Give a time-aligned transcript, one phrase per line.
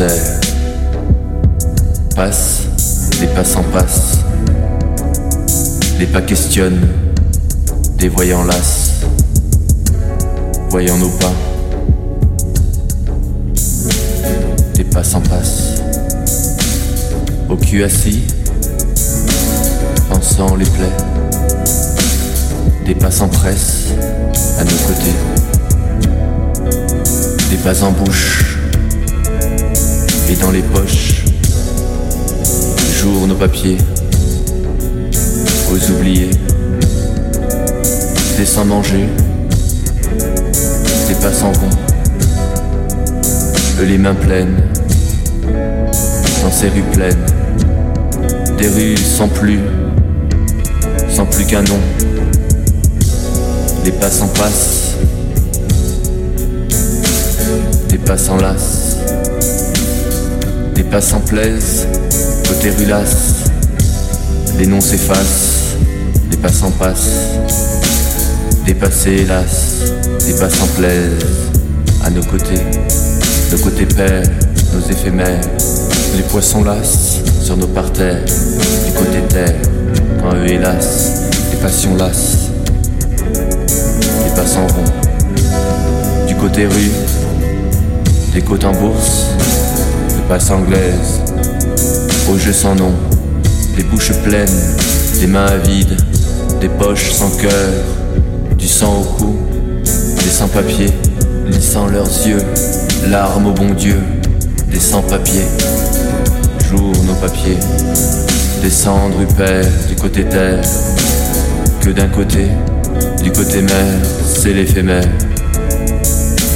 [0.00, 0.40] terre.
[2.16, 2.62] Passe,
[3.20, 4.16] les passants passent.
[5.98, 6.88] Les pas questionnent,
[7.98, 8.92] des voyants las,
[10.70, 11.34] Voyant nos pas.
[14.78, 15.82] Les passants passent.
[17.50, 18.22] Au cul assis,
[20.08, 20.96] pensant les plaies.
[22.86, 23.92] Des pas passants pressent
[24.58, 25.18] à nos côtés.
[27.50, 28.59] Des pas en bouche
[30.30, 31.24] et dans les poches,
[33.00, 33.78] jour nos papiers,
[35.72, 36.30] aux oubliés,
[38.38, 39.08] des sans manger,
[41.08, 41.76] des passants ronds,
[43.82, 44.62] les mains pleines,
[46.42, 47.26] dans ces rues pleines,
[48.56, 49.60] des rues sans plus,
[51.08, 51.80] sans plus qu'un nom,
[53.84, 54.94] des passants passent,
[57.88, 58.79] des passants lassent,
[60.90, 61.86] passants plaisent,
[62.48, 63.44] côté rulasse,
[64.58, 65.76] les noms s'effacent,
[66.28, 67.28] les passants passent,
[68.66, 69.76] des passés hélas,
[70.26, 71.24] des passants plaisent,
[72.04, 72.60] à nos côtés,
[73.52, 74.28] nos côtés pères,
[74.74, 75.40] nos éphémères,
[76.16, 79.54] les poissons lassent sur nos parterres, du côté terre,
[80.20, 82.50] quand eux hélas, les passions lasses,
[84.24, 86.90] les passants ronds, du côté rue,
[88.34, 89.26] des côtes en bourse,
[90.30, 91.20] de passes anglaises,
[92.30, 92.92] aux jeux sans nom,
[93.76, 94.60] des bouches pleines,
[95.18, 95.96] des mains avides,
[96.60, 97.72] des poches sans cœur,
[98.56, 99.36] du sang au cou,
[99.82, 100.92] des sans-papiers,
[101.48, 102.42] lissant leurs yeux,
[103.08, 103.96] larmes au bon Dieu,
[104.70, 105.48] des sans-papiers,
[106.68, 107.58] jour nos papiers,
[108.62, 110.62] descendre père du côté terre,
[111.80, 112.46] que d'un côté,
[113.24, 115.08] du côté mer, c'est l'éphémère.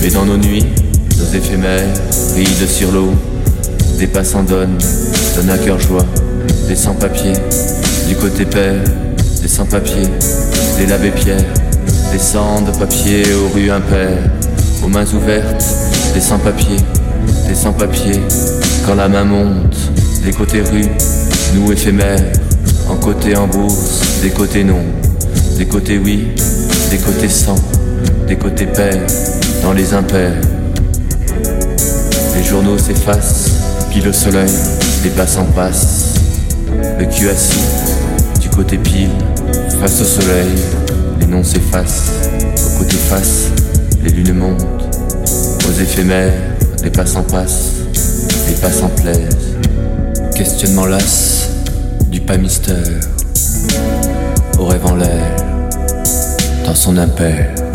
[0.00, 0.64] Mais dans nos nuits,
[1.18, 1.92] nos éphémères,
[2.34, 3.12] rides sur l'eau,
[3.98, 4.78] des passants donnent,
[5.34, 6.06] donnent à cœur joie,
[6.68, 7.32] des sans-papiers,
[8.08, 8.80] du côté père,
[9.42, 10.08] des sans-papiers,
[10.78, 11.52] des lavés pierres,
[12.12, 14.30] des sans-papiers aux rues impaires,
[14.84, 15.64] aux mains ouvertes,
[16.14, 16.76] des sans-papiers,
[17.48, 18.20] des sans-papiers,
[18.86, 19.76] quand la main monte,
[20.24, 20.88] des côtés rues,
[21.54, 22.32] nous éphémères,
[22.88, 24.82] en côté en bourse, des côtés non,
[25.56, 26.28] des côtés oui,
[26.90, 27.56] des côtés sans,
[28.28, 29.06] des côtés pères,
[29.64, 30.40] dans les impairs.
[32.36, 33.57] Les journaux s'effacent,
[33.90, 34.50] puis le soleil,
[35.04, 36.14] les passants passent,
[36.98, 37.60] le cul assis,
[38.40, 39.10] du côté pile,
[39.80, 40.48] face au soleil,
[41.20, 42.10] les noms s'effacent,
[42.66, 43.46] au côté face,
[44.02, 44.96] les lunes montent,
[45.68, 46.32] aux éphémères,
[46.82, 47.72] les passants passent,
[48.48, 49.36] les passants plaisent.
[50.34, 51.48] Questionnement las,
[52.10, 53.00] du pas mystère,
[54.58, 55.36] au rêve en l'air,
[56.64, 57.67] dans son impair.